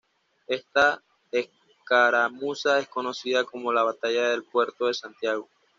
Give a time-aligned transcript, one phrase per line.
[0.47, 5.47] Esta escaramuza es conocida como la batalla del Puerto de Santiago.